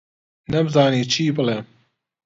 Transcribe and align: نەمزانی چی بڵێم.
نەمزانی 0.51 1.03
چی 1.11 1.27
بڵێم. 1.35 1.65